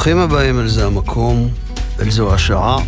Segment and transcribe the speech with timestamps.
[0.00, 1.48] ברוכים הבאים אל זה המקום,
[2.00, 2.78] אל זו השעה.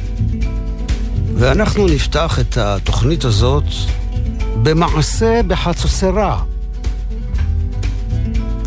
[1.34, 3.65] ואנחנו נפתח את התוכנית הזאת
[4.62, 6.43] במעשה בחצוצרה.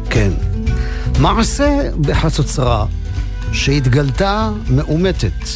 [0.09, 0.31] כן,
[1.19, 2.85] מעשה בחצוצרה
[3.51, 5.47] שהתגלתה מאומתת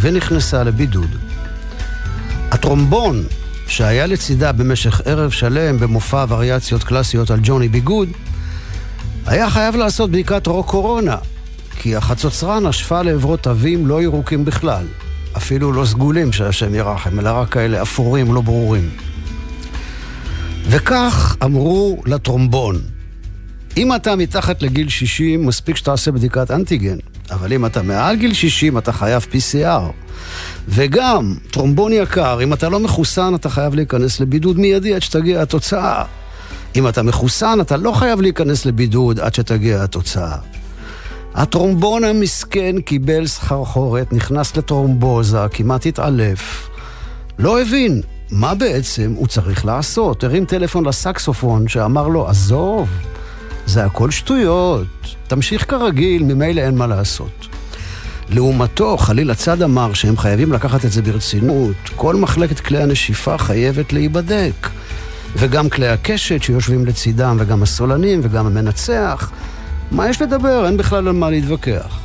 [0.00, 1.10] ונכנסה לבידוד.
[2.50, 3.24] הטרומבון
[3.66, 8.08] שהיה לצידה במשך ערב שלם במופע וריאציות קלאסיות על ג'וני ביגוד,
[9.26, 11.16] היה חייב לעשות בדיקת רוק קורונה,
[11.82, 14.84] כי החצוצרה נשפה לעברו תווים לא ירוקים בכלל,
[15.36, 18.90] אפילו לא סגולים שהשם ירחם, אלא רק כאלה אפורים, לא ברורים.
[20.68, 22.78] וכך אמרו לטרומבון,
[23.76, 26.96] אם אתה מתחת לגיל 60, מספיק שתעשה בדיקת אנטיגן,
[27.30, 29.92] אבל אם אתה מעל גיל 60, אתה חייב PCR.
[30.68, 36.04] וגם, טרומבון יקר, אם אתה לא מחוסן, אתה חייב להיכנס לבידוד מיידי עד שתגיע התוצאה.
[36.76, 40.36] אם אתה מחוסן, אתה לא חייב להיכנס לבידוד עד שתגיע התוצאה.
[41.34, 46.68] הטרומבון המסכן קיבל סחרחורת, נכנס לטרומבוזה, כמעט התעלף.
[47.38, 48.00] לא הבין
[48.30, 50.24] מה בעצם הוא צריך לעשות.
[50.24, 52.88] הרים טלפון לסקסופון שאמר לו, עזוב,
[53.66, 54.86] זה הכל שטויות,
[55.26, 57.46] תמשיך כרגיל, ממילא אין מה לעשות.
[58.28, 61.76] לעומתו, חליל הצד אמר שהם חייבים לקחת את זה ברצינות.
[61.96, 64.68] כל מחלקת כלי הנשיפה חייבת להיבדק.
[65.36, 69.30] וגם כלי הקשת שיושבים לצידם, וגם הסולנים, וגם המנצח.
[69.90, 70.66] מה יש לדבר?
[70.66, 72.00] אין בכלל על מה להתווכח.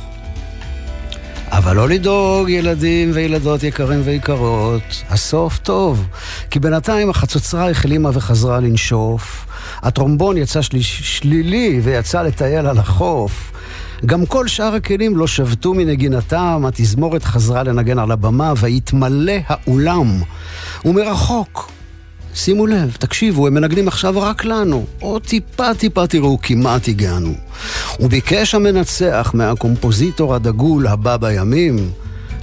[1.50, 6.06] אבל לא לדאוג, ילדים וילדות יקרים ויקרות, הסוף טוב.
[6.50, 9.46] כי בינתיים החצוצרה החלימה וחזרה לנשוף,
[9.82, 10.76] הטרומבון יצא של...
[10.80, 13.52] שלילי ויצא לטייל על החוף.
[14.06, 20.20] גם כל שאר הכלים לא שבתו מנגינתם, התזמורת חזרה לנגן על הבמה ויתמלא האולם.
[20.84, 21.70] ומרחוק,
[22.36, 24.84] שימו לב, תקשיבו, הם מנגנים עכשיו רק לנו.
[25.00, 27.34] עוד טיפה טיפה תראו, כמעט הגענו.
[28.00, 31.90] וביקש המנצח מהקומפוזיטור הדגול הבא בימים,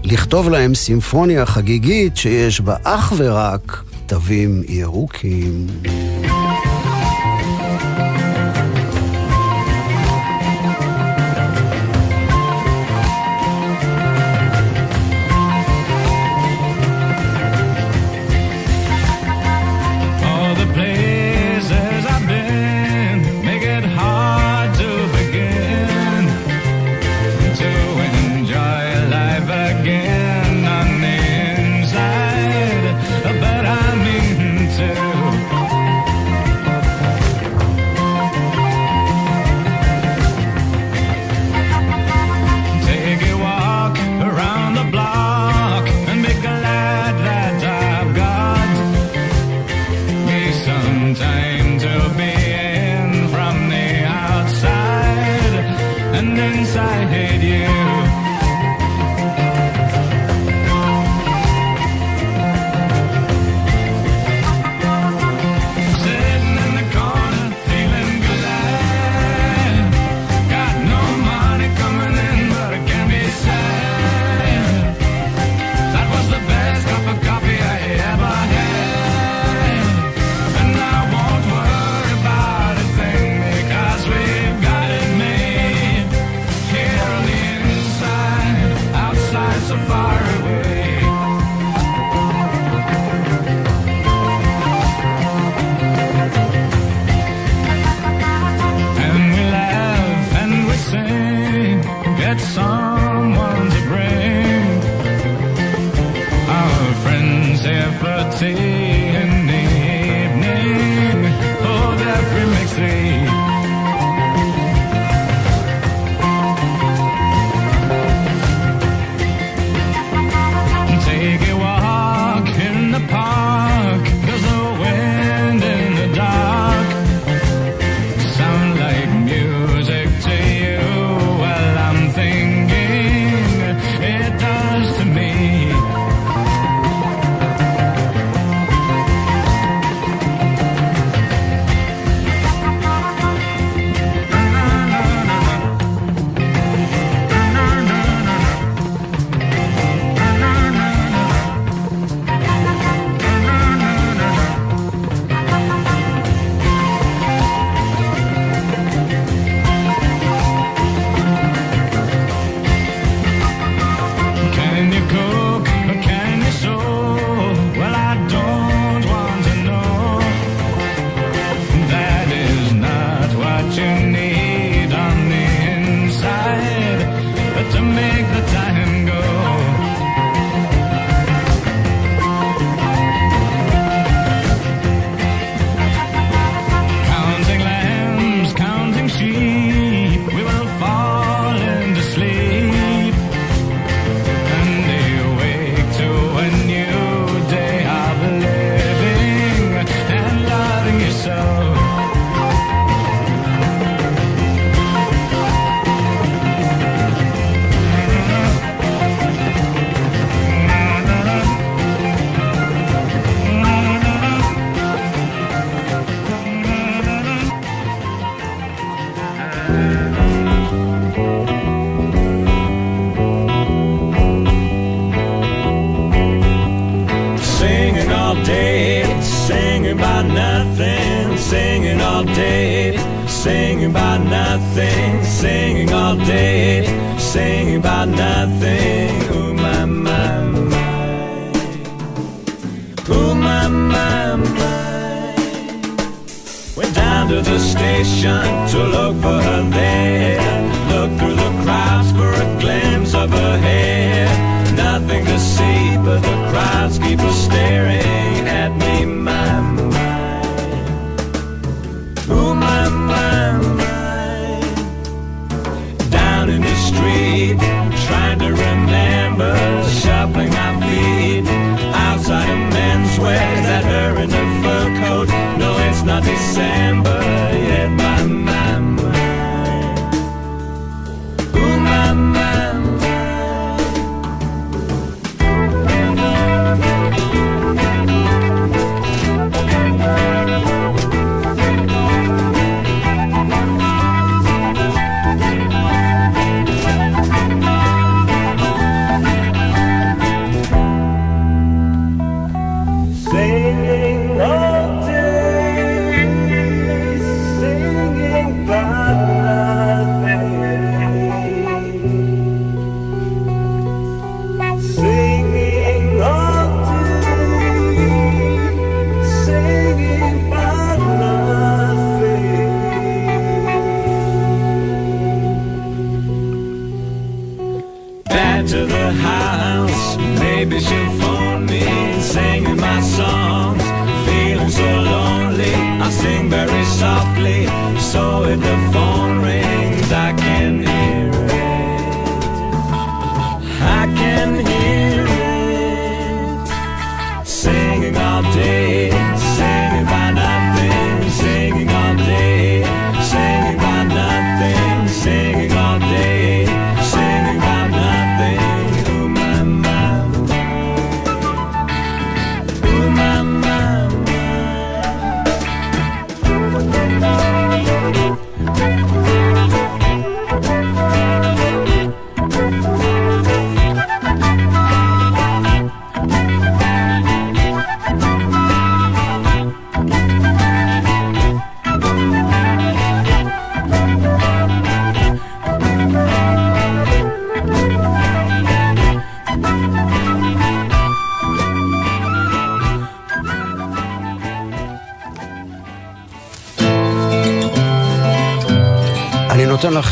[0.03, 5.67] לכתוב להם סימפוניה חגיגית שיש בה אך ורק תווים ירוקים.
[56.23, 57.92] and inside you.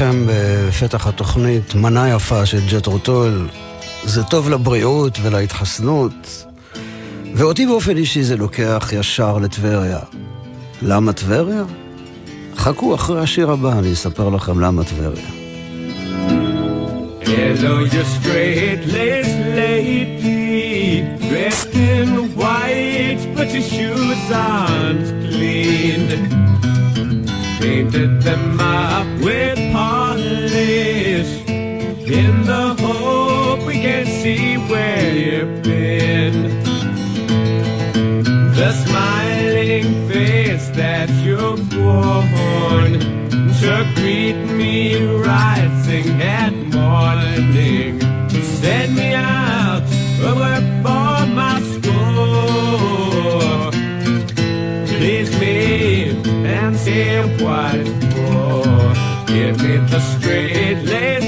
[0.02, 3.48] לכם בפתח התוכנית מנה יפה של ג'טרוטול.
[4.04, 6.46] זה טוב לבריאות ולהתחסנות,
[7.36, 10.00] ואותי באופן אישי זה לוקח ישר לטבריה.
[10.82, 11.64] למה טבריה?
[12.58, 15.28] חכו אחרי השיר הבא, אני אספר לכם למה טבריה.
[17.26, 22.08] Hello, your straight-laced lady, dressed in
[22.42, 26.04] white, but your shoes aren't clean.
[27.62, 29.61] Painted them up with
[34.22, 36.36] see where you've been.
[38.60, 43.00] The smiling face that you've worn
[43.62, 48.00] to greet me rising at morning.
[48.62, 49.88] Send me out
[50.84, 53.72] for my school.
[54.98, 56.12] Please me
[56.46, 58.62] and say what for.
[59.34, 61.21] Give me the straight laced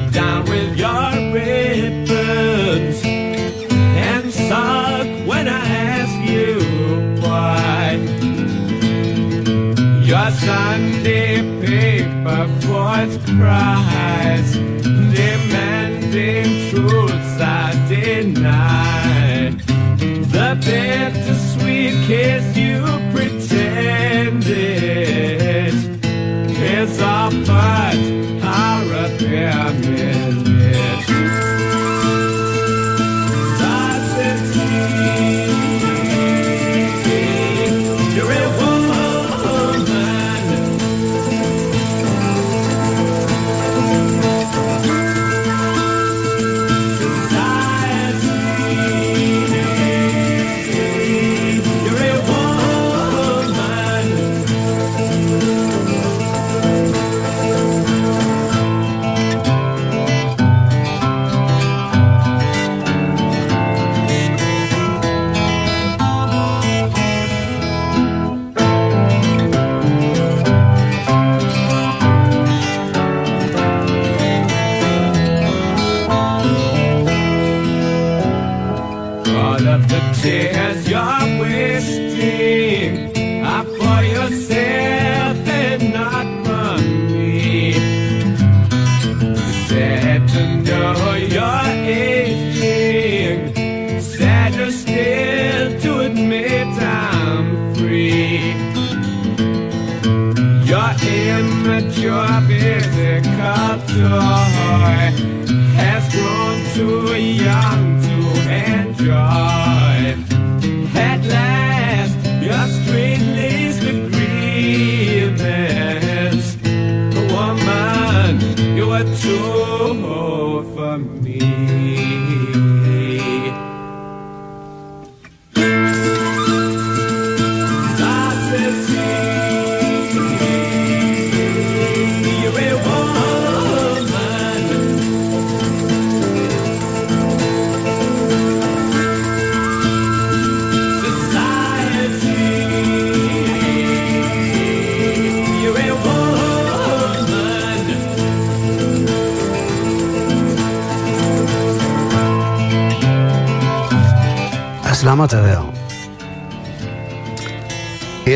[0.00, 6.60] Me down with your ribbons and suck when I ask you
[7.20, 7.98] why.
[10.04, 14.52] Your Sunday paper voice cries,
[15.14, 19.50] demanding truths I deny.
[20.34, 22.80] The bittersweet kiss you
[23.12, 23.29] pretended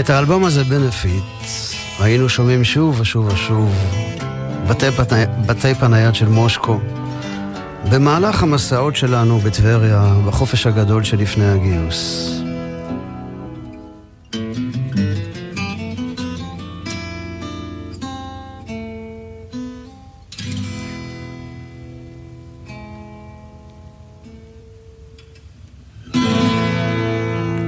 [0.05, 1.25] את האלבום הזה, בנפיט,
[2.01, 3.75] היינו שומעים שוב ושוב ושוב
[4.69, 6.81] בתי, פני, בתי פנייד של מושקו,
[7.91, 12.31] במהלך המסעות שלנו בטבריה, בחופש הגדול שלפני הגיוס.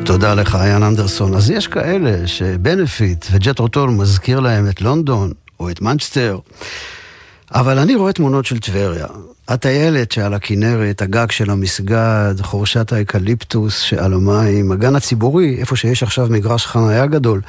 [0.05, 0.55] תודה לך,
[0.87, 1.35] אנדרסון.
[1.35, 6.39] אז יש כאלה שבנפיט וג'ת'רו טול מזכיר להם את לונדון או את מנצ'סטר,
[7.55, 9.07] אבל אני רואה תמונות של טבריה.
[9.49, 16.27] הטיילת שעל הכנרת, הגג של המסגד, חורשת האקליפטוס שעל המים, הגן הציבורי, איפה שיש עכשיו
[16.31, 17.41] מגרש חניה גדול.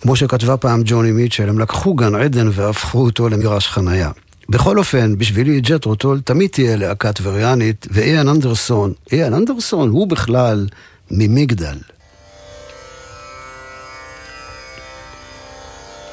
[0.00, 4.10] כמו שכתבה פעם ג'וני מיטשל, הם לקחו גן עדן והפכו אותו למגרש חניה.
[4.48, 10.66] בכל אופן, בשבילי ג'ת'רו טול תמיד תהיה להקה טבריאנית, ואיאן אנדרסון, איאן אנדרסון הוא בכלל
[11.10, 11.76] ממגדל.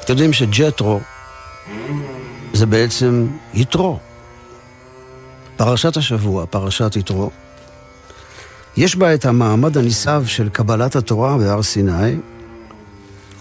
[0.04, 1.00] אתם יודעים שג'טרו
[2.52, 3.98] זה בעצם יתרו.
[5.56, 7.30] פרשת השבוע, פרשת יתרו,
[8.76, 12.16] יש בה את המעמד הנישב של קבלת התורה בהר סיני,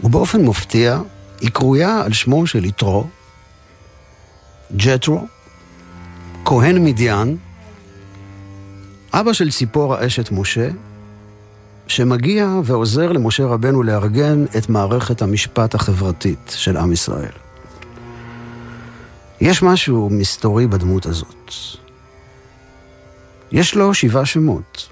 [0.03, 0.99] ובאופן מופתיע
[1.41, 3.07] היא קרויה על שמו של יתרו,
[4.75, 5.27] ג'טרו,
[6.45, 7.37] כהן מדיין,
[9.13, 10.69] אבא של ציפורה אשת משה,
[11.91, 17.31] שמגיע ועוזר למשה רבנו לארגן את מערכת המשפט החברתית של עם ישראל.
[19.41, 21.51] יש משהו מסתורי בדמות הזאת.
[23.51, 24.89] יש לו שבעה שמות.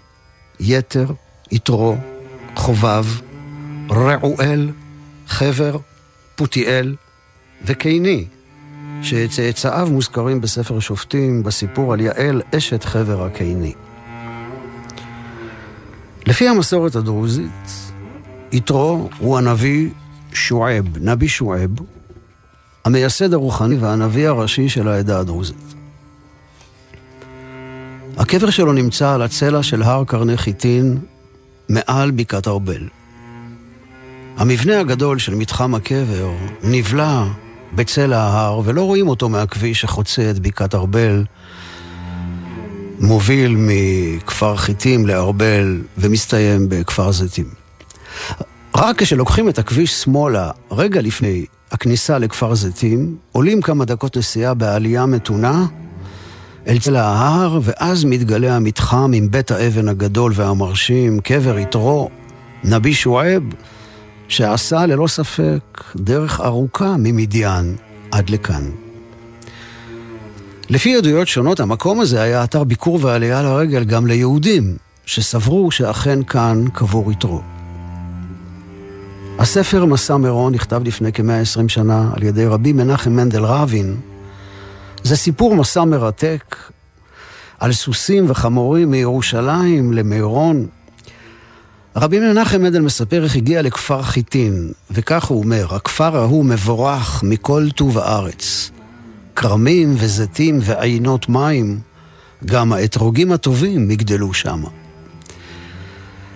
[0.60, 1.06] יתר,
[1.52, 1.96] יתרו,
[2.56, 3.06] חובב,
[3.92, 4.70] רעואל,
[5.28, 5.78] חבר,
[6.36, 6.96] פותיאל
[7.66, 8.26] וקיני,
[9.02, 13.74] שצאצאיו מוזכרים בספר שופטים בסיפור על יעל אשת חבר הקיני.
[16.28, 17.92] לפי המסורת הדרוזית,
[18.52, 19.90] יתרו הוא הנביא
[20.34, 21.70] שועב, נבי שועב,
[22.86, 25.76] המייסד הרוחני והנביא הראשי של העדה הדרוזית.
[28.18, 30.98] הקבר שלו נמצא על הצלע של הר קרני חיטין
[31.70, 32.88] מעל בקעת ארבל.
[34.38, 36.32] המבנה הגדול של מתחם הקבר
[36.64, 37.24] נבלע
[37.74, 41.24] בצלע ההר ולא רואים אותו מהכביש שחוצה את בקעת ארבל
[43.00, 47.46] מוביל מכפר חיטים לארבל ומסתיים בכפר זיתים.
[48.76, 55.06] רק כשלוקחים את הכביש שמאלה, רגע לפני הכניסה לכפר זיתים, עולים כמה דקות נסיעה בעלייה
[55.06, 55.66] מתונה
[56.68, 62.10] אל צלע ההר, ואז מתגלה המתחם עם בית האבן הגדול והמרשים, קבר יתרו,
[62.64, 63.44] נבי שועב,
[64.28, 67.76] שעשה ללא ספק דרך ארוכה ממדיין
[68.12, 68.89] עד לכאן.
[70.70, 76.66] לפי עדויות שונות, המקום הזה היה אתר ביקור ועלייה לרגל גם ליהודים, שסברו שאכן כאן
[76.74, 77.42] קבור יתרו.
[79.40, 83.96] הספר מסע מירון נכתב לפני כ-120 שנה על ידי רבי מנחם מנדל רבין.
[85.04, 86.56] זה סיפור מסע מרתק
[87.60, 90.68] על סוסים וחמורים מירושלים למירון.
[91.96, 97.68] רבי מנחם מנדל מספר איך הגיע לכפר חיטין, וכך הוא אומר, הכפר ההוא מבורך מכל
[97.76, 98.72] טוב הארץ.
[99.36, 101.80] כרמים וזיתים ועינות מים,
[102.46, 104.64] גם האתרוגים הטובים יגדלו שם.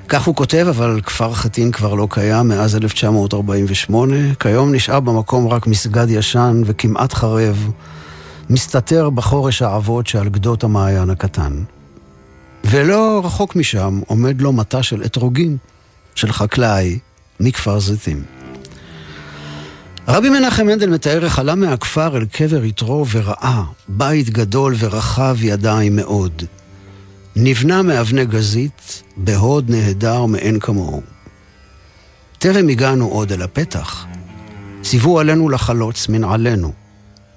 [0.08, 4.16] כך הוא כותב, אבל כפר חטין כבר לא קיים מאז 1948.
[4.40, 7.72] כיום נשאר במקום רק מסגד ישן וכמעט חרב,
[8.50, 11.64] מסתתר בחורש האבות שעל גדות המעיין הקטן.
[12.64, 15.58] ולא רחוק משם עומד לו מטע של אתרוגים,
[16.16, 17.00] של חקלאי
[17.40, 18.43] מכפר זיתים.
[20.08, 25.96] רבי מנחם מנדל מתאר איך עלה מהכפר אל קבר יתרו וראה בית גדול ורחב ידיים
[25.96, 26.44] מאוד.
[27.36, 31.02] נבנה מאבני גזית, בהוד נהדר מאין כמוהו.
[32.40, 34.06] טרם הגענו עוד אל הפתח.
[34.82, 36.72] ציוו עלינו לחלוץ מנעלינו.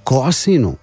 [0.06, 0.76] כה עשינו.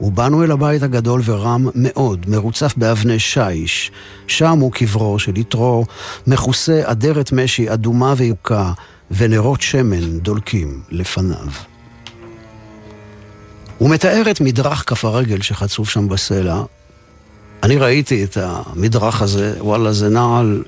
[0.00, 3.90] ובאנו אל הבית הגדול ורם מאוד, מרוצף באבני שיש.
[4.26, 5.84] שם הוא קברו של יתרו,
[6.26, 8.72] מכוסה אדרת משי אדומה ויוקה,
[9.10, 11.48] ונרות שמן דולקים לפניו.
[13.78, 16.62] הוא מתאר את מדרך כף הרגל שחצוף שם בסלע.
[17.62, 20.64] אני ראיתי את המדרך הזה, וואלה, זה נעל,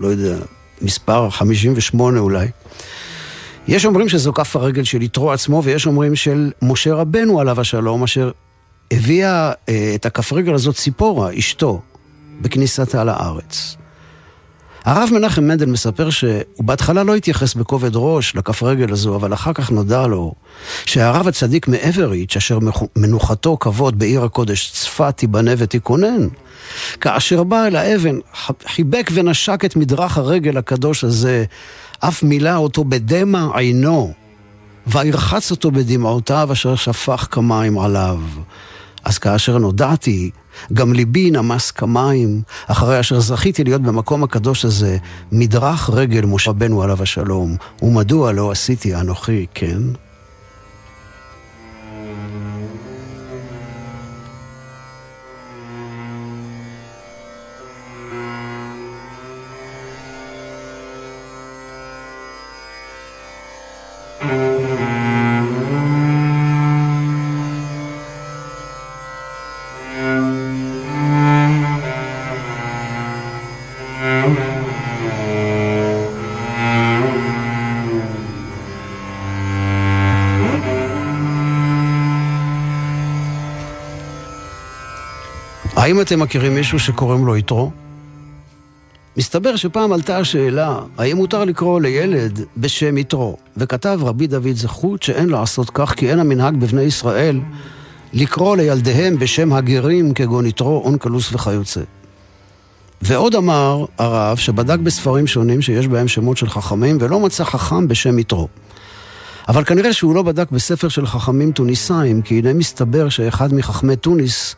[0.00, 0.36] לא יודע,
[0.82, 2.48] מספר 58 אולי.
[3.68, 8.02] יש אומרים שזו כף הרגל של יתרו עצמו, ויש אומרים של משה רבנו עליו השלום,
[8.02, 8.30] אשר
[8.90, 11.80] הביאה אה, את הכף רגל הזאת ציפורה, אשתו,
[12.40, 13.76] בכניסתה לארץ.
[14.86, 19.52] הרב מנחם מנדל מספר שהוא בהתחלה לא התייחס בכובד ראש לכף רגל הזו, אבל אחר
[19.52, 20.34] כך נודע לו
[20.84, 22.58] שהרב הצדיק מאבריץ', אשר
[22.96, 26.28] מנוחתו כבוד בעיר הקודש צפת תיבנה ותיכונן,
[27.00, 28.18] כאשר בא אל האבן,
[28.66, 31.44] חיבק ונשק את מדרך הרגל הקדוש הזה,
[32.00, 34.12] אף מילא אותו בדמע עינו,
[34.86, 38.18] וירחץ אותו בדמעותיו אשר שפך כמים עליו.
[39.06, 40.30] אז כאשר נודעתי,
[40.72, 44.96] גם ליבי נמס כמים, אחרי אשר זכיתי להיות במקום הקדוש הזה,
[45.32, 49.78] מדרך רגל משה רבנו עליו השלום, ומדוע לא עשיתי אנוכי, כן?
[85.96, 87.70] האם אתם מכירים מישהו שקוראים לו יתרו?
[89.16, 93.36] מסתבר שפעם עלתה השאלה, האם מותר לקרוא לילד בשם יתרו?
[93.56, 97.40] וכתב רבי דוד זכות שאין לעשות כך, כי אין המנהג בבני ישראל
[98.12, 101.80] לקרוא לילדיהם בשם הגרים כגון יתרו, אונקלוס וכיוצא.
[103.02, 108.18] ועוד אמר הרב שבדק בספרים שונים שיש בהם שמות של חכמים ולא מצא חכם בשם
[108.18, 108.48] יתרו.
[109.48, 114.56] אבל כנראה שהוא לא בדק בספר של חכמים טוניסאים, כי הנה מסתבר שאחד מחכמי טוניס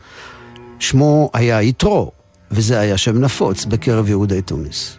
[0.79, 2.11] שמו היה יתרו,
[2.51, 4.97] וזה היה שם נפוץ בקרב יהודי תוניס.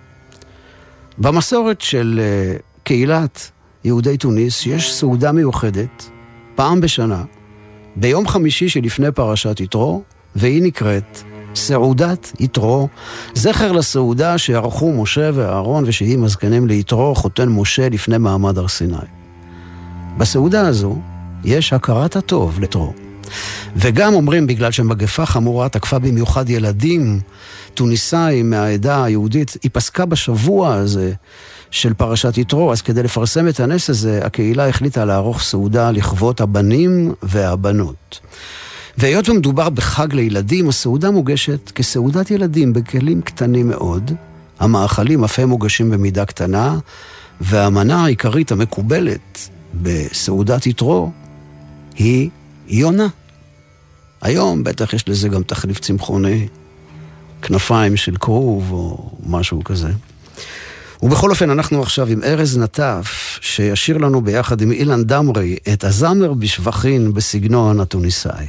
[1.19, 3.51] במסורת של אה, קהילת
[3.85, 6.11] יהודי תוניס יש סעודה מיוחדת,
[6.55, 7.25] פעם בשנה,
[7.97, 10.03] ביום חמישי שלפני פרשת יתרו,
[10.37, 11.23] והיא נקראת
[11.55, 12.89] סעודת יתרו,
[13.35, 18.97] זכר לסעודה שערכו משה ואהרון ושהיא מזכנים ליתרו, חותן משה לפני מעמד הר סיני.
[20.19, 20.99] בסעודה הזו
[21.45, 23.10] יש הכרת הטוב לתרו.
[23.77, 27.21] וגם אומרים בגלל שמגפה חמורה תקפה במיוחד ילדים
[27.75, 31.13] טוניסאים מהעדה היהודית, היא פסקה בשבוע הזה
[31.71, 37.15] של פרשת יתרו, אז כדי לפרסם את הנס הזה, הקהילה החליטה לערוך סעודה לכבוד הבנים
[37.23, 38.21] והבנות.
[38.99, 44.13] והיות ומדובר בחג לילדים, הסעודה מוגשת כסעודת ילדים בכלים קטנים מאוד.
[44.61, 46.79] המאכלים אף הם מוגשים במידה קטנה,
[47.41, 51.11] והמנה העיקרית המקובלת בסעודת יתרו
[51.97, 52.31] היא
[52.69, 53.07] יונה.
[54.23, 56.49] היום בטח יש לזה גם תחליף צמחוני,
[57.43, 59.89] כנפיים של כרוב או משהו כזה.
[61.03, 66.33] ובכל אופן, אנחנו עכשיו עם ארז נטף, שישיר לנו ביחד עם אילן דמרי את הזמר
[66.33, 68.47] בשבחין בסגנון התוניסאי.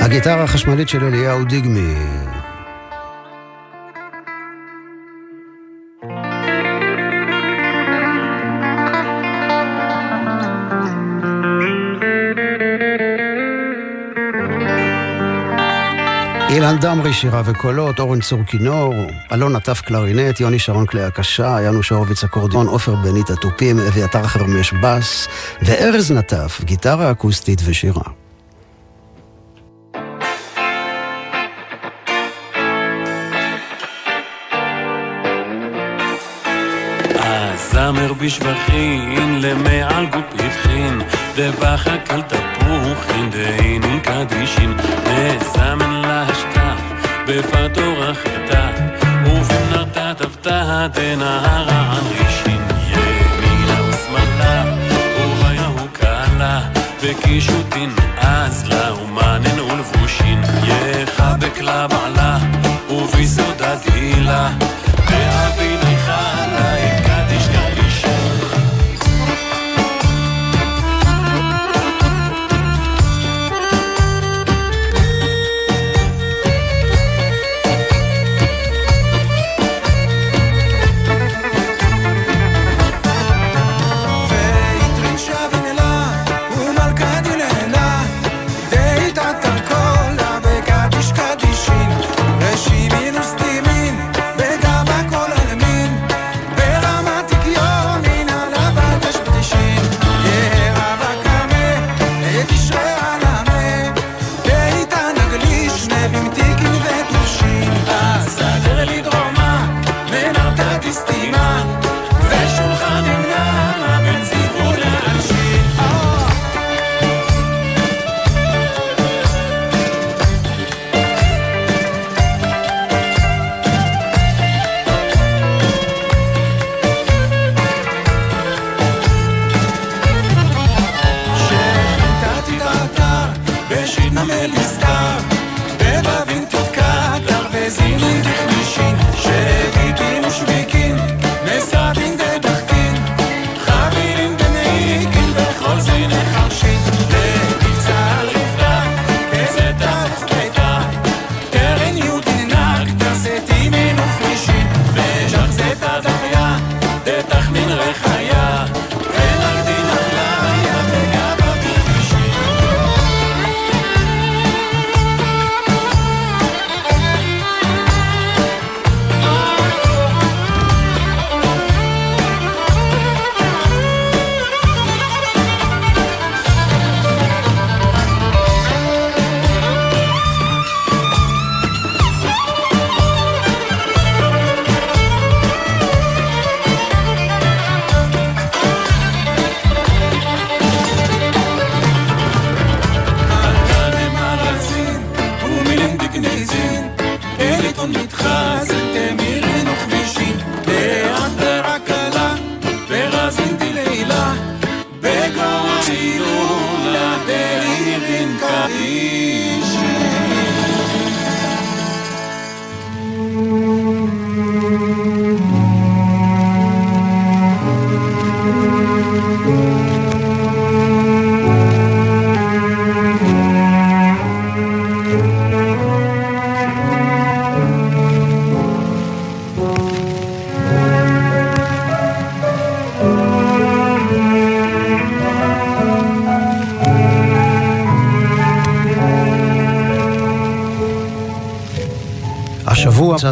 [0.00, 2.17] הגיטרה החשמלית של אליהו דיגמי
[16.50, 18.94] אילן דמרי שירה וקולות, אורן צור כינור,
[19.32, 24.72] אלון עטף קלרינט, יוני שרון כלי הקשה, יאנוש הורוביץ אקורדיון, עופר בנית התופים, אביתר חרמש
[24.72, 25.28] בס,
[25.62, 28.02] וארז נטף, גיטרה אקוסטית ושירה.
[37.72, 41.00] זמר בשבחין למעל גופתכין
[41.38, 46.74] דבחה קל תפוחין דהינון קדישין נזמן להשתה
[47.26, 48.70] בפתור החטא
[49.26, 54.64] ובמנרתה תפתה דנהרה על רישין ימינה ושמאלה
[55.20, 56.60] וביהו קהלה
[57.02, 60.40] וקישוטין אזלה ומנן ולבושין.
[60.64, 62.38] יחבק לה בעלה
[62.90, 64.50] וביסודה דילה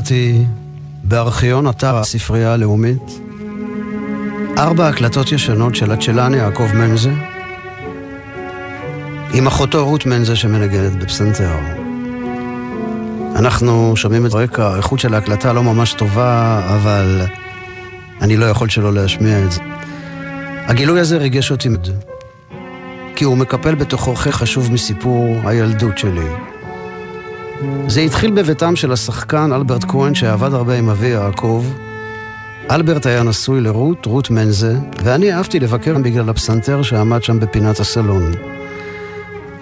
[0.07, 0.45] מצאתי
[1.05, 3.21] בארכיון אתר הספרייה הלאומית
[4.59, 7.11] ארבע הקלטות ישנות של הצ'לן יעקב מנזה
[9.35, 11.55] עם אחותו רות מנזה שמנגנת בפסנתר.
[13.37, 17.23] אנחנו שומעים את רקע, האיכות של ההקלטה לא ממש טובה, אבל
[18.23, 19.61] אני לא יכול שלא להשמיע את זה.
[20.67, 21.89] הגילוי הזה ריגש אותי מאוד,
[23.17, 26.46] כי הוא מקפל בתוכו חלק חשוב מסיפור הילדות שלי.
[27.89, 31.65] זה התחיל בביתם של השחקן אלברט כהן שעבד הרבה עם אבי יעקב.
[32.71, 38.33] אלברט היה נשוי לרות, רות מנזה, ואני אהבתי לבקר בגלל הפסנתר שעמד שם בפינת הסלון.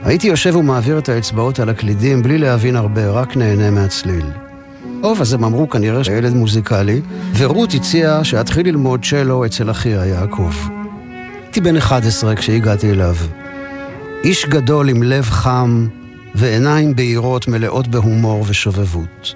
[0.04, 4.26] הייתי יושב ומעביר את האצבעות על הקלידים בלי להבין הרבה, רק נהנה מהצליל.
[5.02, 7.00] טוב, אז הם אמרו כנראה שהילד מוזיקלי,
[7.36, 10.52] ורות הציעה שאתחיל ללמוד צ'לו אצל אחיה יעקב.
[11.42, 13.14] הייתי בן 11 כשהגעתי אליו.
[14.24, 15.86] איש גדול עם לב חם
[16.34, 19.34] ועיניים בהירות מלאות בהומור ושובבות.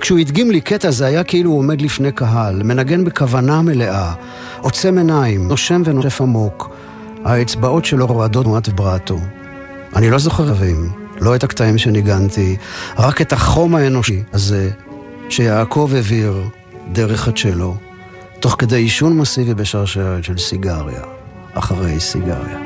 [0.00, 4.12] כשהוא הדגים לי קטע זה היה כאילו הוא עומד לפני קהל, מנגן בכוונה מלאה,
[4.60, 6.70] עוצם עיניים, נושם ונושף עמוק.
[7.24, 9.18] האצבעות שלו רועדות תנועת ברטו.
[9.96, 12.56] אני לא זוכר רבים, לא את הקטעים שניגנתי,
[12.98, 14.70] רק את החום האנושי הזה
[15.28, 16.44] שיעקב העביר
[16.92, 17.76] דרך הצ'לו,
[18.40, 21.02] תוך כדי עישון מסיבי בשרשרת של סיגריה,
[21.54, 22.58] אחרי סיגריה.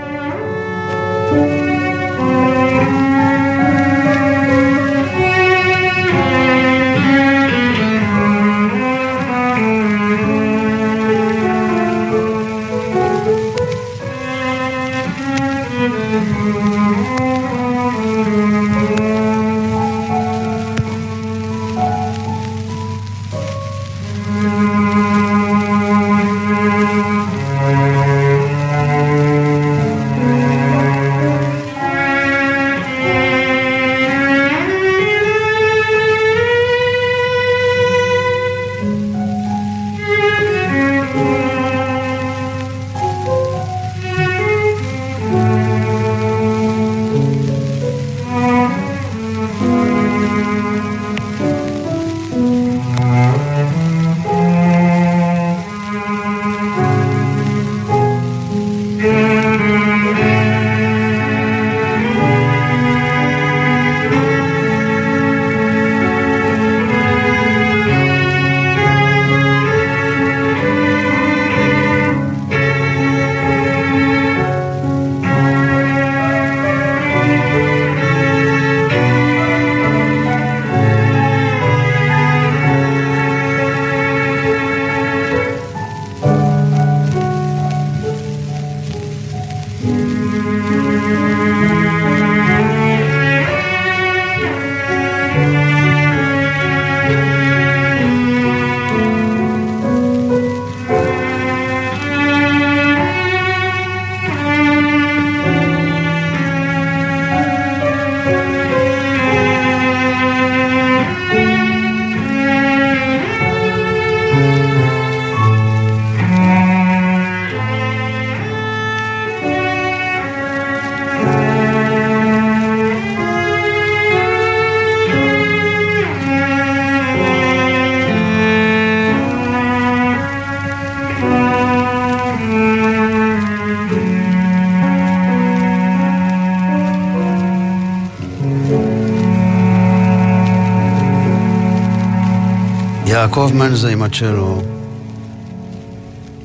[143.29, 144.63] יעקב מנזה עם הצ'לו,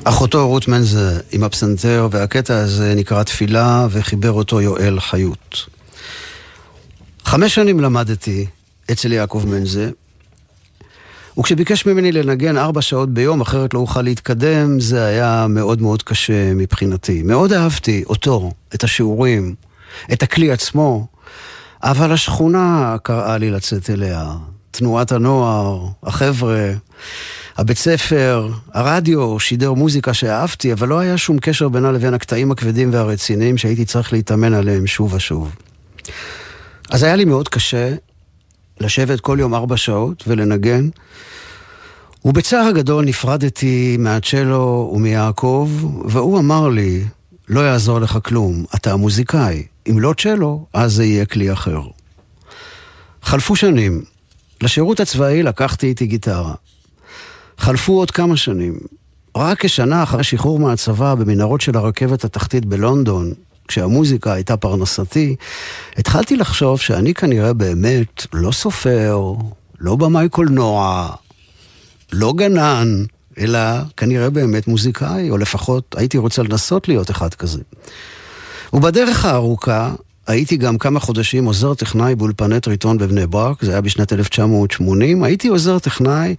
[0.04, 5.66] אחותו רות מנזה עם הפסנתר, והקטע הזה נקרא תפילה, וחיבר אותו יואל חיות.
[7.24, 8.46] חמש שנים למדתי
[8.92, 9.90] אצל יעקב מנזה,
[11.38, 16.54] וכשביקש ממני לנגן ארבע שעות ביום, אחרת לא אוכל להתקדם, זה היה מאוד מאוד קשה
[16.54, 17.22] מבחינתי.
[17.22, 19.54] מאוד אהבתי אותו, את השיעורים,
[20.12, 21.06] את הכלי עצמו,
[21.82, 24.34] אבל השכונה קראה לי לצאת אליה.
[24.76, 26.72] תנועת הנוער, החבר'ה,
[27.56, 32.92] הבית ספר, הרדיו שידר מוזיקה שאהבתי, אבל לא היה שום קשר בינה לבין הקטעים הכבדים
[32.92, 35.54] והרציניים שהייתי צריך להתאמן עליהם שוב ושוב.
[36.90, 37.94] אז היה לי מאוד קשה
[38.80, 40.88] לשבת כל יום ארבע שעות ולנגן,
[42.24, 45.70] ובצער הגדול נפרדתי מהצ'לו ומיעקב,
[46.04, 47.04] והוא אמר לי,
[47.48, 49.62] לא יעזור לך כלום, אתה המוזיקאי.
[49.90, 51.80] אם לא צ'לו, אז זה יהיה כלי אחר.
[53.22, 54.13] חלפו שנים.
[54.62, 56.54] לשירות הצבאי לקחתי איתי גיטרה.
[57.58, 58.78] חלפו עוד כמה שנים.
[59.36, 63.32] רק כשנה אחרי שחרור מהצבא במנהרות של הרכבת התחתית בלונדון,
[63.68, 65.36] כשהמוזיקה הייתה פרנסתי,
[65.96, 69.20] התחלתי לחשוב שאני כנראה באמת לא סופר,
[69.80, 71.10] לא במאי קולנוע,
[72.12, 73.04] לא גנן,
[73.38, 73.60] אלא
[73.96, 77.60] כנראה באמת מוזיקאי, או לפחות הייתי רוצה לנסות להיות אחד כזה.
[78.72, 79.92] ובדרך הארוכה
[80.26, 85.48] הייתי גם כמה חודשים עוזר טכנאי באולפני טריטון בבני ברק, זה היה בשנת 1980, הייתי
[85.48, 86.34] עוזר טכנאי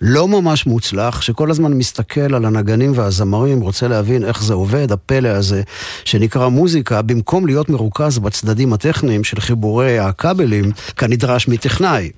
[0.00, 5.28] לא ממש מוצלח, שכל הזמן מסתכל על הנגנים והזמרים, רוצה להבין איך זה עובד, הפלא
[5.28, 5.62] הזה
[6.04, 12.10] שנקרא מוזיקה, במקום להיות מרוכז בצדדים הטכניים של חיבורי הכבלים, כנדרש מטכנאי.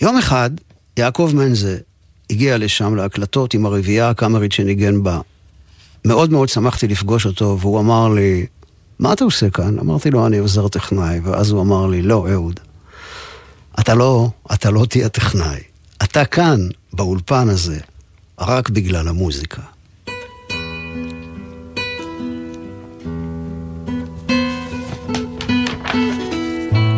[0.00, 0.50] יום אחד,
[0.96, 1.78] יעקב מנזה
[2.30, 5.20] הגיע לשם להקלטות עם הרביעייה הקאמרית שניגן בה.
[6.04, 8.46] מאוד מאוד שמחתי לפגוש אותו, והוא אמר לי,
[8.98, 9.78] מה אתה עושה כאן?
[9.78, 12.60] אמרתי לו, אני עוזר טכנאי, ואז הוא אמר לי, לא, אהוד,
[13.80, 15.60] אתה לא, אתה לא תהיה טכנאי.
[16.02, 17.78] אתה כאן, באולפן הזה,
[18.40, 19.62] רק בגלל המוזיקה.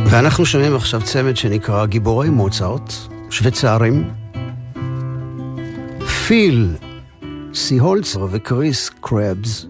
[0.07, 2.93] ואנחנו שומעים עכשיו צמד שנקרא גיבורי מוצרט,
[3.31, 4.11] שוויצרים,
[6.27, 6.77] פיל
[7.55, 9.67] סיהולצר וקריס קרבס,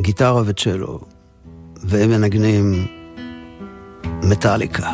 [0.00, 1.00] גיטרה וצ'לו,
[1.88, 2.86] והם מנגנים
[4.22, 4.90] מטאליקה.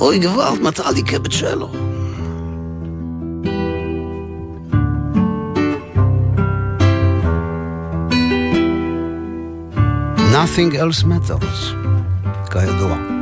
[0.00, 1.72] אוי גוואלד, מטאליקה בצ'לו.
[10.32, 11.74] Nothing else matters,
[12.50, 13.19] כידוע.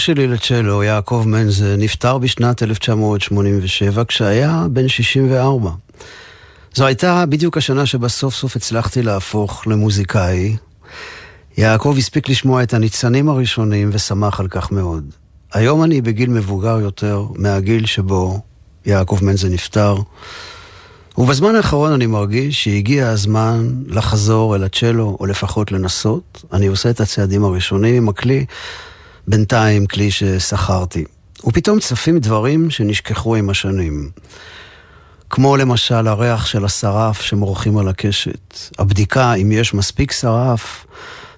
[0.00, 5.70] שלי לצ'לו, יעקב מנזה, נפטר בשנת 1987 כשהיה בן 64.
[6.74, 10.56] זו הייתה בדיוק השנה שבה סוף סוף הצלחתי להפוך למוזיקאי.
[11.56, 15.04] יעקב הספיק לשמוע את הניצנים הראשונים ושמח על כך מאוד.
[15.52, 18.40] היום אני בגיל מבוגר יותר מהגיל שבו
[18.86, 19.96] יעקב מנזה נפטר,
[21.18, 26.44] ובזמן האחרון אני מרגיש שהגיע הזמן לחזור אל הצ'לו, או לפחות לנסות.
[26.52, 28.46] אני עושה את הצעדים הראשונים עם הכלי,
[29.30, 31.04] בינתיים כלי ששכרתי.
[31.46, 34.10] ופתאום צפים דברים שנשכחו עם השנים.
[35.30, 38.58] כמו למשל הריח של השרף שמורחים על הקשת.
[38.78, 40.86] הבדיקה אם יש מספיק שרף,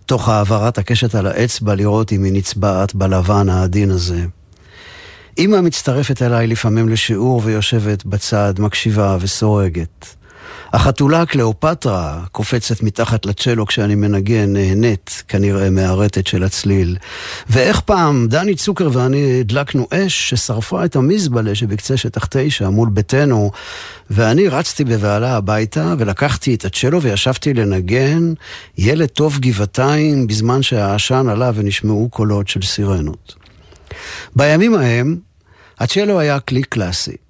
[0.07, 4.24] תוך העברת הקשת על האצבע לראות אם היא נצבעת בלבן העדין הזה.
[5.38, 10.14] אמא מצטרפת אליי לפעמים לשיעור ויושבת בצד, מקשיבה וסורגת.
[10.72, 16.96] החתולה קליאופטרה קופצת מתחת לצ'לו כשאני מנגן, נהנית כנראה מהרטט של הצליל.
[17.50, 23.50] ואיך פעם דני צוקר ואני הדלקנו אש ששרפה את המזבלה שבקצה שטח תשע מול ביתנו,
[24.11, 28.32] ואני רצתי בבהלה הביתה ולקחתי את הצ'לו וישבתי לנגן
[28.78, 33.34] ילד טוב גבעתיים בזמן שהעשן עלה ונשמעו קולות של סירנות.
[34.36, 35.16] בימים ההם
[35.78, 37.21] הצ'לו היה כלי קלאסי.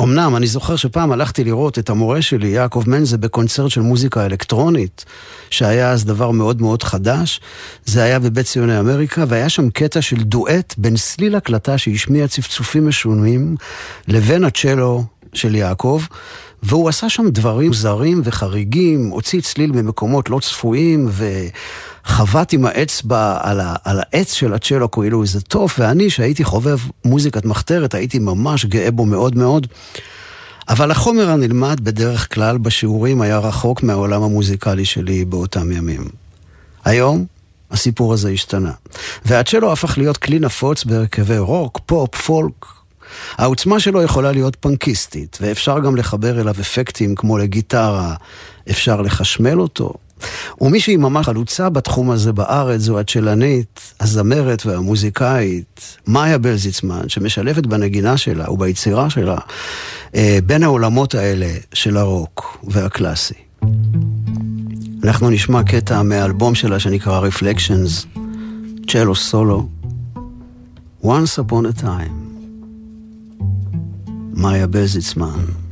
[0.00, 5.04] אמנם, אני זוכר שפעם הלכתי לראות את המורה שלי, יעקב מנזה, בקונצרט של מוזיקה אלקטרונית,
[5.50, 7.40] שהיה אז דבר מאוד מאוד חדש.
[7.84, 12.88] זה היה בבית ציוני אמריקה, והיה שם קטע של דואט בין סליל הקלטה שהשמיע צפצופים
[12.88, 13.56] משונים,
[14.08, 16.02] לבין הצ'לו של יעקב,
[16.62, 21.08] והוא עשה שם דברים זרים וחריגים, הוציא צליל ממקומות לא צפויים,
[22.06, 26.78] וחבט עם האצבע על, ה, על העץ של הצ'לו כאילו איזה טוב, ואני, שהייתי חובב
[27.04, 29.66] מוזיקת מחתרת, הייתי ממש גאה בו מאוד מאוד.
[30.68, 36.08] אבל החומר הנלמד בדרך כלל בשיעורים היה רחוק מהעולם המוזיקלי שלי באותם ימים.
[36.84, 37.26] היום
[37.70, 38.72] הסיפור הזה השתנה.
[39.24, 42.66] והצ'לו הפך להיות כלי נפוץ בהרכבי רוק, פופ, פולק,
[43.36, 48.14] העוצמה שלו יכולה להיות פנקיסטית, ואפשר גם לחבר אליו אפקטים כמו לגיטרה,
[48.70, 49.94] אפשר לחשמל אותו.
[50.60, 58.16] ומי שהיא ממש חלוצה בתחום הזה בארץ זו הצ'לנית, הזמרת והמוזיקאית, מאיה בלזיצמן, שמשלבת בנגינה
[58.16, 59.36] שלה וביצירה שלה
[60.14, 63.34] אה, בין העולמות האלה של הרוק והקלאסי.
[65.04, 68.18] אנחנו נשמע קטע מאלבום שלה שנקרא Reflections,
[68.88, 69.68] צ'לו סולו,
[71.02, 72.24] Once Upon a Time.
[74.34, 75.63] מאיה בזיצמן.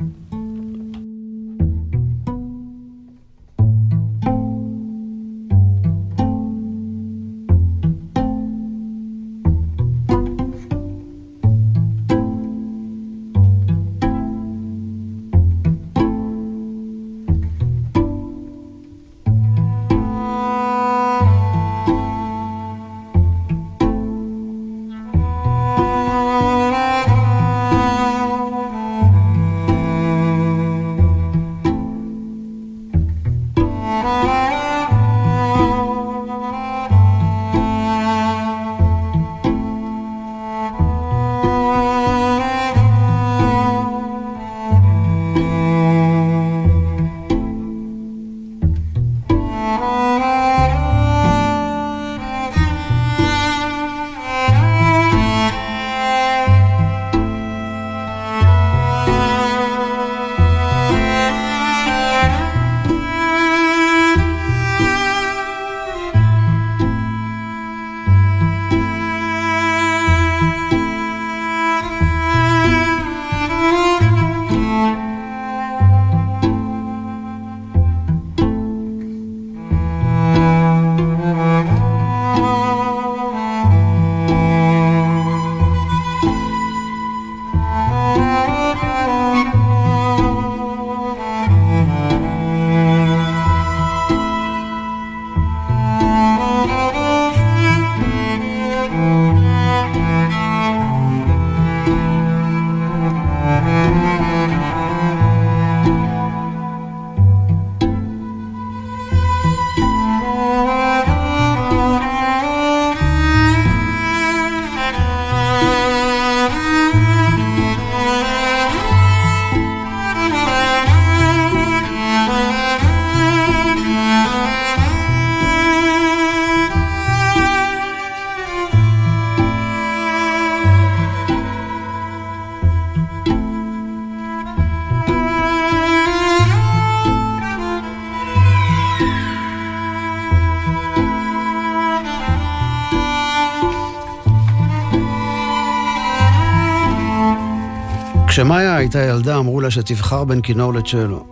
[148.83, 151.25] הייתה ילדה אמרו לה שתבחר בין כינור לצ'לו.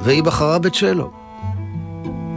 [0.00, 1.10] והיא בחרה בצ'לו.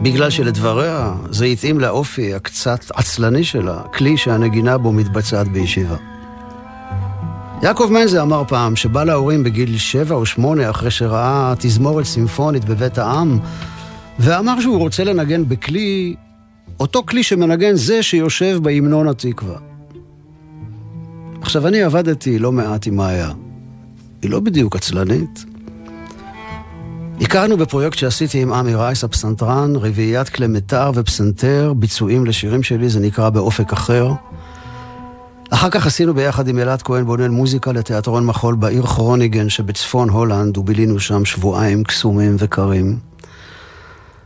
[0.02, 5.96] בגלל שלדבריה זה התאים לאופי הקצת עצלני שלה, כלי שהנגינה בו מתבצעת בישיבה.
[7.62, 12.98] יעקב מנזה אמר פעם שבא להורים בגיל שבע או שמונה אחרי שראה תזמורת סימפונית בבית
[12.98, 13.38] העם,
[14.18, 16.14] ואמר שהוא רוצה לנגן בכלי,
[16.80, 19.56] אותו כלי שמנגן זה שיושב בהמנון התקווה.
[21.40, 23.30] עכשיו, אני עבדתי לא מעט עם מאיה.
[24.24, 25.44] היא לא בדיוק עצלנית.
[27.20, 33.00] הכרנו בפרויקט שעשיתי עם עמי רייס, הפסנתרן, רביעיית כלי מיתר ופסנתר, ביצועים לשירים שלי, זה
[33.00, 34.12] נקרא באופק אחר.
[35.50, 40.58] אחר כך עשינו ביחד עם אלעד כהן בונן מוזיקה לתיאטרון מחול בעיר כרוניגן שבצפון הולנד,
[40.58, 42.98] ובילינו שם שבועיים קסומים וקרים.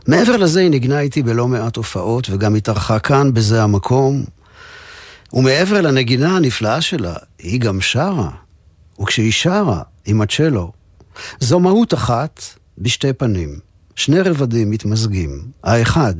[0.07, 4.23] מעבר לזה היא ניגנה איתי בלא מעט הופעות, וגם התארחה כאן, בזה המקום.
[5.33, 8.29] ומעבר לנגינה הנפלאה שלה, היא גם שרה.
[9.01, 10.71] וכשהיא שרה, עם הצ'לו,
[11.39, 12.41] זו מהות אחת
[12.77, 13.59] בשתי פנים.
[13.95, 15.41] שני רבדים מתמזגים.
[15.63, 16.13] האחד,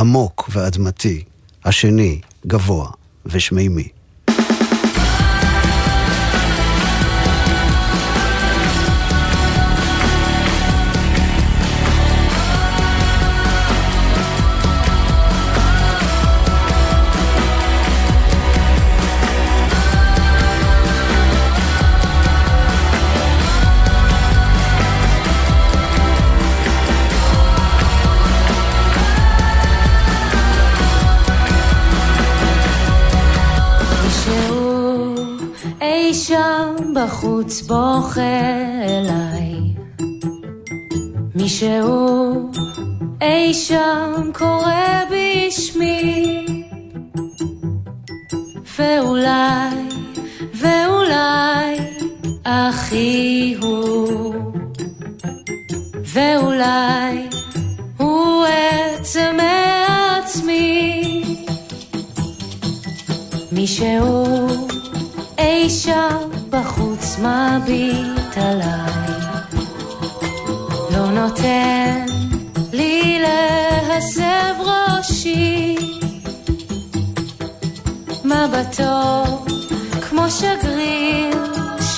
[0.00, 1.24] עמוק ואדמתי.
[1.64, 2.90] השני, גבוה
[3.26, 3.88] ושמימי.
[37.42, 38.20] בחוץ בוכה
[38.84, 39.74] אליי.
[41.34, 42.50] מישהו
[43.22, 46.46] אי שם קורא בשמי,
[48.78, 49.71] ואולי,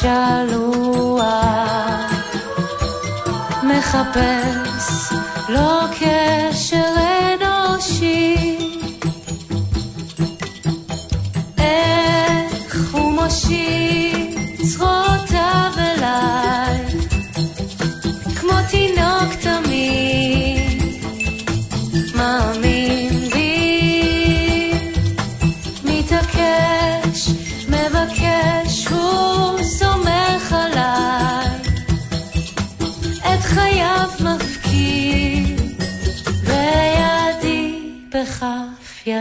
[0.05, 1.25] שלוח,
[3.63, 5.13] מחפש
[5.49, 5.84] לא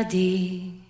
[0.02, 0.83] di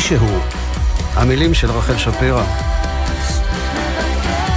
[0.00, 0.40] מישהו,
[1.14, 2.44] המילים של רחל שפירא.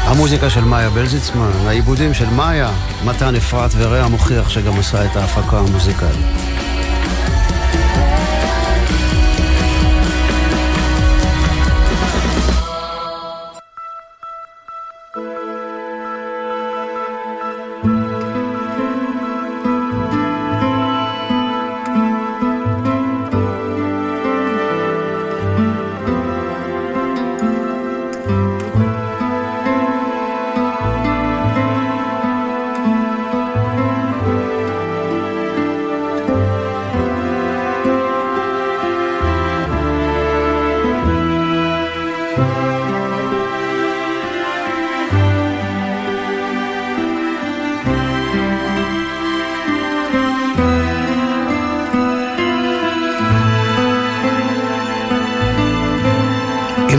[0.04, 2.72] המוזיקה של מאיה בלזיצמן, העיבודים של מאיה,
[3.06, 6.63] מתן אפרת ורע מוכיח שגם עשה את ההפקה המוזיקלית.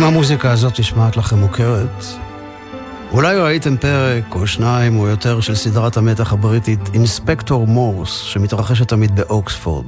[0.04, 2.04] אם המוזיקה הזאת נשמעת לכם מוכרת,
[3.12, 9.16] אולי ראיתם פרק או שניים או יותר של סדרת המתח הבריטית אינספקטור מורס, שמתרחשת תמיד
[9.16, 9.86] באוקספורד.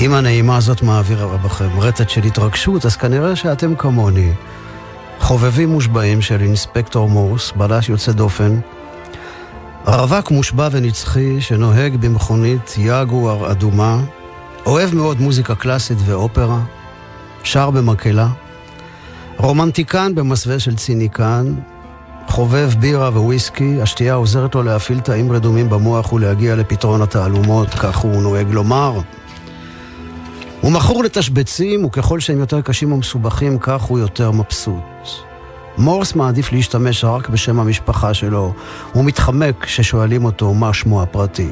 [0.00, 4.32] אם הנעימה הזאת מעבירה בכם רטט של התרגשות, אז כנראה שאתם כמוני,
[5.20, 8.60] חובבים מושבעים של אינספקטור מורס, בלש יוצא דופן,
[9.86, 14.00] רווק מושבע ונצחי שנוהג במכונית יגואר אדומה,
[14.66, 16.60] אוהב מאוד מוזיקה קלאסית ואופרה,
[17.44, 18.28] שר במקהלה,
[19.38, 21.54] רומנטיקן במסווה של ציניקן,
[22.26, 28.22] חובב בירה וויסקי, השתייה עוזרת לו להפעיל תאים רדומים במוח ולהגיע לפתרון התעלומות, כך הוא
[28.22, 29.00] נוהג לומר.
[30.60, 35.08] הוא מכור לתשבצים, וככל שהם יותר קשים ומסובכים, כך הוא יותר מבסוט.
[35.78, 38.52] מורס מעדיף להשתמש רק בשם המשפחה שלו,
[38.92, 41.50] הוא מתחמק כששואלים אותו מה שמו הפרטי.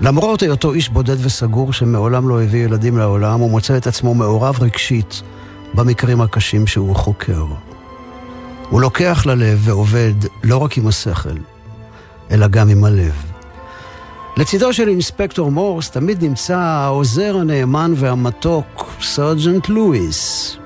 [0.00, 4.62] למרות היותו איש בודד וסגור שמעולם לא הביא ילדים לעולם, הוא מוצא את עצמו מעורב
[4.62, 5.22] רגשית
[5.74, 7.44] במקרים הקשים שהוא חוקר.
[8.70, 10.14] הוא לוקח ללב ועובד
[10.44, 11.38] לא רק עם השכל,
[12.30, 13.22] אלא גם עם הלב.
[14.36, 20.56] לצידו של Inspector מורס תמיד נמצא העוזר הנאמן והמתוק, Sergeant לואיס.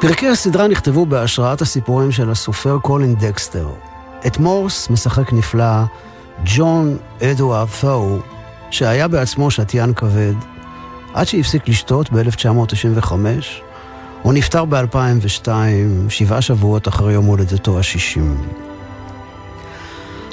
[0.00, 3.68] פרקי הסדרה נכתבו בהשראת הסיפורים של הסופר קולין דקסטר.
[4.26, 5.82] את מורס משחק נפלא
[6.44, 8.18] ג'ון אדוארד ת'ו,
[8.70, 10.34] שהיה בעצמו שתיין כבד,
[11.14, 13.12] עד שהפסיק לשתות ב-1995,
[14.22, 15.48] הוא נפטר ב-2002,
[16.08, 18.20] שבעה שבועות אחרי יום הולדתו ה-60.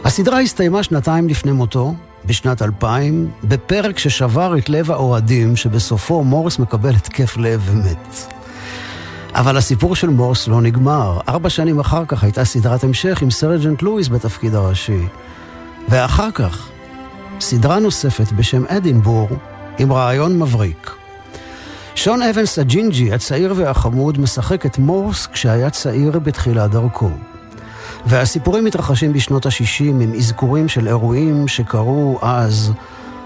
[0.03, 1.93] הסדרה הסתיימה שנתיים לפני מותו,
[2.25, 8.33] בשנת 2000, בפרק ששבר את לב האוהדים, שבסופו מורס מקבל התקף לב ומת.
[9.33, 11.19] אבל הסיפור של מורס לא נגמר.
[11.27, 15.07] ארבע שנים אחר כך הייתה סדרת המשך עם Sergeant לואיס בתפקיד הראשי.
[15.89, 16.69] ואחר כך,
[17.39, 19.29] סדרה נוספת בשם אנדוור,
[19.79, 20.91] עם רעיון מבריק.
[21.95, 27.09] שון אבנס הג'ינג'י, הצעיר והחמוד, משחק את מורס כשהיה צעיר בתחילת דרכו.
[28.05, 32.71] והסיפורים מתרחשים בשנות ה-60 עם אזכורים של אירועים שקרו אז,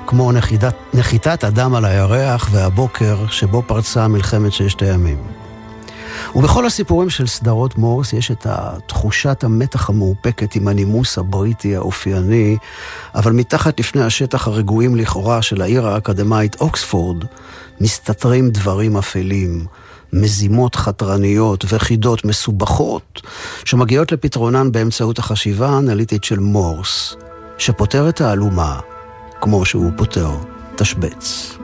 [0.08, 5.18] כמו נחיתת, נחיתת אדם על הירח והבוקר שבו פרצה מלחמת ששת הימים.
[6.36, 8.48] ובכל הסיפורים של סדרות מורס יש את
[8.88, 12.58] תחושת המתח המאופקת עם הנימוס הבריטי האופייני,
[13.16, 17.26] אבל מתחת לפני השטח הרגועים לכאורה של העיר האקדמאית אוקספורד,
[17.82, 19.66] מסתתרים דברים אפלים,
[20.14, 23.22] מזימות חתרניות וחידות מסובכות,
[23.66, 27.16] שמגיעות לפתרונן באמצעות החשיבה האנליטית של מורס,
[27.58, 28.80] שפותר את האלומה
[29.42, 30.30] כמו שהוא פותר
[30.76, 31.58] תשבץ.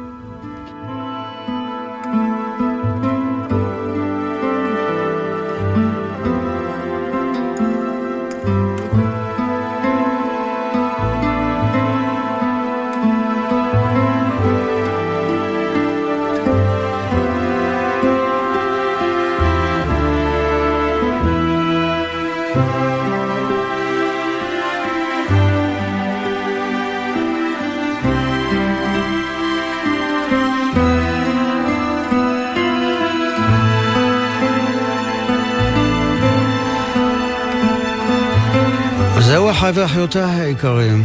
[39.29, 41.03] זהו אחי ואחיותיי היקרים.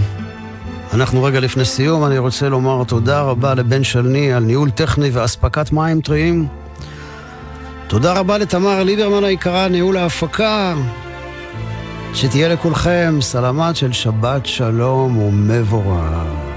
[0.95, 5.72] אנחנו רגע לפני סיום, אני רוצה לומר תודה רבה לבן שלני על ניהול טכני ואספקת
[5.72, 6.47] מים טריים.
[7.87, 10.75] תודה רבה לתמר ליברמן היקרה, ניהול ההפקה.
[12.14, 16.53] שתהיה לכולכם סלמת של שבת שלום ומבורך.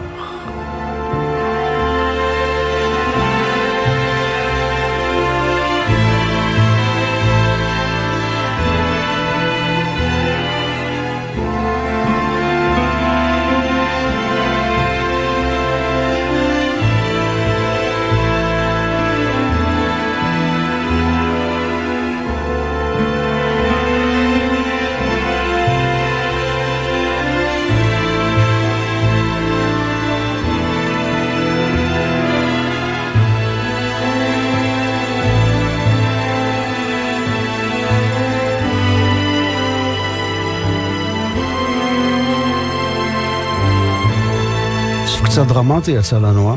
[45.57, 46.55] דרמטי יצא לנו, אה?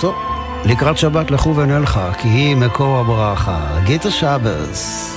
[0.00, 0.14] טוב,
[0.64, 3.80] לקראת שבת לכו ונלכה, כי היא מקור הברכה.
[3.84, 5.14] גיטה שבס.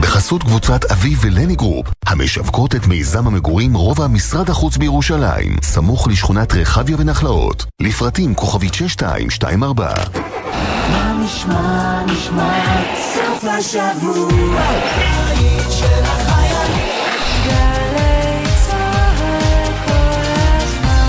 [0.00, 6.54] בחסות קבוצת אביב ולני גרופ, המשווקות את מיזם המגורים רובע משרד החוץ בירושלים, סמוך לשכונת
[6.54, 7.64] רחביה ונחלאות.
[7.80, 9.94] לפרטים כוכבית 6224.
[10.90, 16.88] מה נשמע, נשמע, סוף השבוע, הבית של החיילים.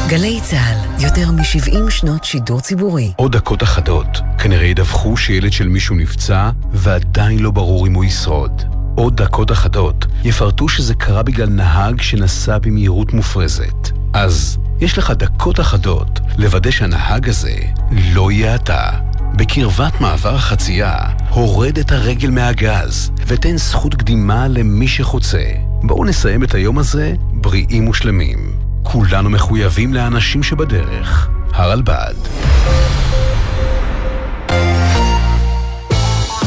[0.08, 3.12] גלי צה"ל, יותר מ-70 שנות שידור ציבורי.
[3.16, 4.08] עוד דקות אחדות,
[4.38, 8.64] כנראה ידווחו שילד של מישהו נפצע, ועדיין לא ברור אם הוא ישרוד.
[8.96, 13.90] עוד דקות אחדות יפרטו שזה קרה בגלל נהג שנסע במהירות מופרזת.
[14.14, 17.56] אז יש לך דקות אחדות לוודא שהנהג הזה
[17.92, 18.90] לא יהיה אתה.
[19.36, 20.96] בקרבת מעבר החצייה,
[21.30, 25.44] הורד את הרגל מהגז ותן זכות קדימה למי שחוצה.
[25.84, 28.58] בואו נסיים את היום הזה בריאים ושלמים.
[28.84, 31.30] כולנו מחויבים לאנשים שבדרך.
[31.54, 32.16] הרלב"ד.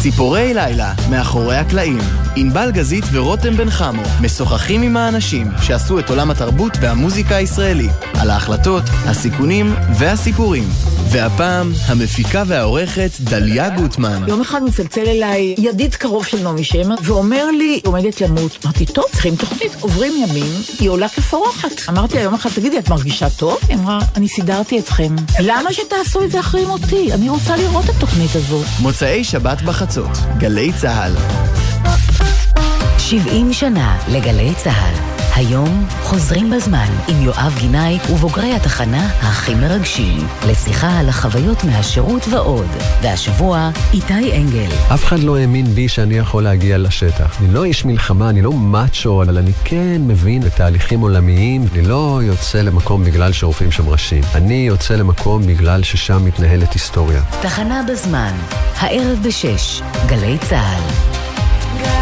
[0.03, 1.99] ציפורי לילה, מאחורי הקלעים.
[2.37, 7.89] ענבל גזית ורותם בן חמו משוחחים עם האנשים שעשו את עולם התרבות והמוזיקה הישראלי,
[8.21, 10.65] על ההחלטות, הסיכונים והסיפורים.
[11.13, 14.25] והפעם, המפיקה והעורכת דליה גוטמן.
[14.29, 18.59] יום אחד מצלצל אליי ידיד קרוב של נעמי שמר, ואומר לי, היא עומדת למות.
[18.65, 19.77] אמרתי, טוב, צריכים תוכנית.
[19.81, 21.71] עוברים ימים, היא עולה כפורחת.
[21.89, 23.59] אמרתי לה יום אחד, תגידי, את מרגישה טוב?
[23.69, 25.17] היא אמרה, אני סידרתי אתכם.
[25.41, 27.13] למה שתעשו את זה אחרי מותי?
[27.13, 28.63] אני רוצה לראות את התוכנית הזו.
[28.81, 29.92] מוצאי שבת בחצות,
[30.39, 31.13] גלי צה"ל.
[32.99, 35.22] 70 שנה לגלי צה"ל.
[35.35, 42.67] היום חוזרים בזמן עם יואב גינאי ובוגרי התחנה הכי מרגשים לשיחה על החוויות מהשירות ועוד.
[43.03, 44.69] והשבוע, איתי אנגל.
[44.95, 47.41] אף אחד לא האמין בי שאני יכול להגיע לשטח.
[47.41, 51.65] אני לא איש מלחמה, אני לא מאצ'ו, אבל אני כן מבין בתהליכים עולמיים.
[51.73, 54.25] אני לא יוצא למקום בגלל שרופאים שם ראשים.
[54.35, 57.23] אני יוצא למקום בגלל ששם מתנהלת היסטוריה.
[57.43, 58.33] תחנה בזמן,
[58.79, 62.02] הערב בשש, גלי צה"ל.